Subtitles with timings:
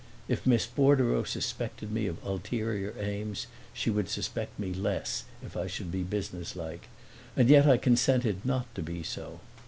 [0.27, 5.67] If Miss Bordereau suspected me of ulterior aims she would suspect me less if I
[5.67, 6.89] should be businesslike,
[7.37, 9.41] and yet I consented not to be so.